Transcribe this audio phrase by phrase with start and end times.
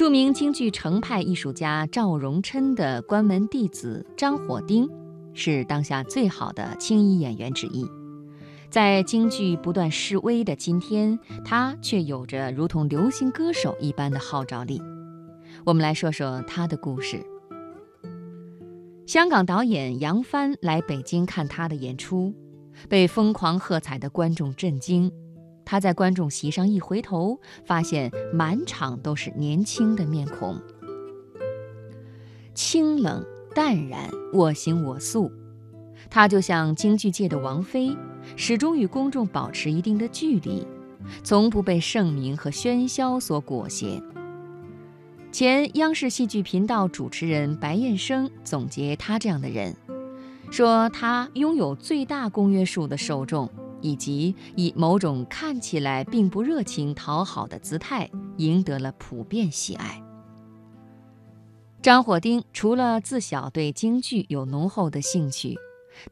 [0.00, 4.88] 著名京剧程派艺术家赵荣琛的关门弟子张火丁，
[5.34, 7.86] 是当下最好的青衣演员之一。
[8.70, 14.80] 在京剧不断式微的今天，他却有着如同流行歌手一般的号召力。
[15.66, 17.22] 我们来说说他的故事。
[19.04, 22.32] 香港导演杨帆来北京看他的演出，
[22.88, 25.12] 被疯狂喝彩的观众震惊。
[25.70, 30.60] 他在观众席上一回头，发现满场都是年轻的面孔，
[32.54, 35.30] 清冷淡然，我行我素。
[36.10, 37.96] 他就像京剧界的王菲，
[38.34, 40.66] 始终与公众保持一定的距离，
[41.22, 44.02] 从不被盛名和喧嚣所裹挟。
[45.30, 49.76] 前央视戏剧频道主持人白燕生总结他这样的人，
[50.50, 53.48] 说他拥有最大公约数的受众。
[53.80, 60.02] 以及以某种看起来并不热情讨好的姿态，赢得了普遍喜爱。
[61.82, 65.56] 张火丁除了自小对京剧有浓厚的兴趣，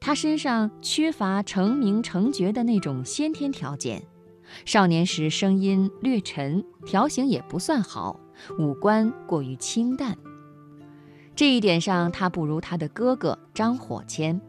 [0.00, 4.02] 他身上缺乏成名成绝的那种先天条件。
[4.64, 8.18] 少年时声音略沉，条形也不算好，
[8.58, 10.16] 五官过于清淡。
[11.36, 14.40] 这一点上，他不如他的哥哥张火谦。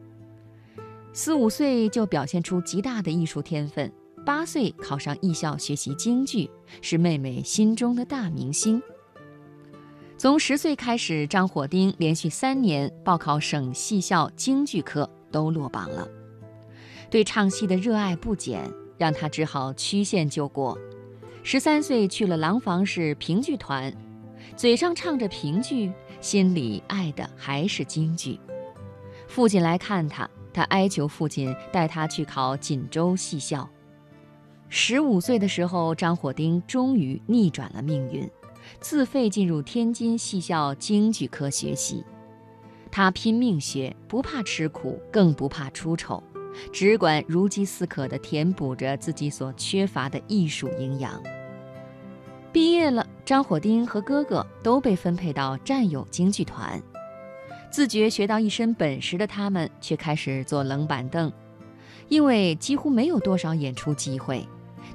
[1.12, 3.92] 四五岁就表现出极大的艺术天分，
[4.26, 6.50] 八岁考上艺校学习京剧，
[6.82, 8.82] 是妹妹心中的大明星。
[10.18, 16.08] 从十岁开始，张火丁连续三年报考省戏校京剧科都落榜了。
[17.10, 20.78] 对唱戏的热爱不减，让他只好曲线救国。
[21.42, 23.92] 十三岁去了廊坊市评剧团，
[24.56, 28.40] 嘴上唱着评剧，心里爱的还是京剧。
[29.28, 30.30] 父亲来看他。
[30.54, 33.70] 他哀求父亲带他去考锦州戏校。
[34.68, 38.30] 十五岁的时候，张火丁终于逆转了命运，
[38.80, 42.04] 自费进入天津戏校京剧科学习。
[42.92, 46.22] 他拼命学，不怕吃苦，更不怕出丑，
[46.72, 51.22] 只管如饥似渴地填补着自己所缺乏的艺术营养。
[52.52, 56.82] 毕业了，张火丁和哥哥都被分配到战友京剧团。
[57.72, 61.32] 自觉学到一身本事的他们，却开始坐冷板凳，
[62.08, 64.46] 因为几乎没有多少演出机会，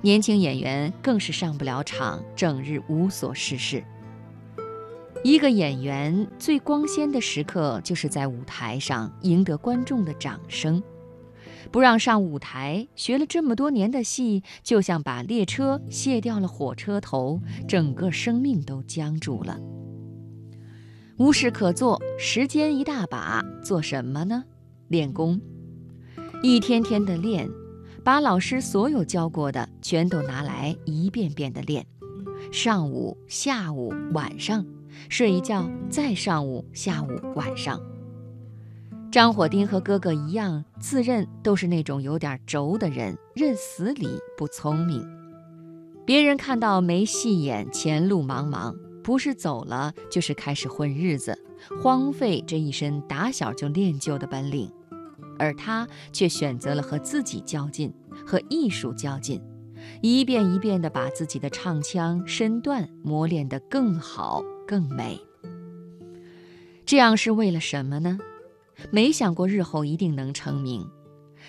[0.03, 3.83] 年轻演员更是上不了场，整日无所事事。
[5.23, 10.83] 一个演员最光鲜的时刻，就是在舞台上赢得观众的掌声。
[11.71, 19.59] 不让上舞台，学了这么多年的戏，就像把列车卸掉了火车头，整个生命都僵住了。
[21.17, 24.43] 无事可做，时间一大把，做什么呢？
[24.89, 25.41] 练功，
[26.43, 27.49] 一天天的练，
[28.03, 31.87] 把老师所有教过的全都拿来一遍遍的练。
[32.51, 34.67] 上午、下午、晚上，
[35.09, 37.81] 睡一觉，再上午、下午、晚上。
[39.13, 45.07] 张火丁和哥哥一样，自认都是那种有点轴的人，认死理，不聪明。
[46.05, 48.75] 别人看到没戏演，前路茫茫。
[49.05, 51.39] 不是走了，就是开始混日子，
[51.81, 54.73] 荒废这一身打小就练就的本领，
[55.39, 57.93] 而他却选择了和自己较劲，
[58.27, 59.41] 和艺术较劲，
[60.01, 65.21] 一遍一遍地把自己的唱腔身段磨练得更好更美。
[66.87, 68.19] 这样是为了什么呢？
[68.91, 70.89] 没想过日后一定能成名。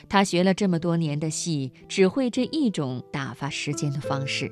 [0.09, 4.51] 他学了这么多年的戏，只会这一种打发时间的方式。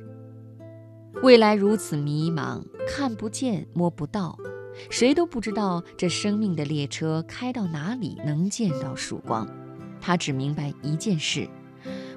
[1.22, 4.38] 未来如此迷茫，看不见摸不到，
[4.90, 9.48] 谁都不知道这生命的列车开到哪里能见到曙光。
[10.02, 11.48] 他只明白一件事：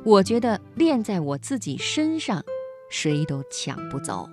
[0.04, 2.42] 我觉得练在我自己身上，
[2.88, 4.28] 谁都抢不走。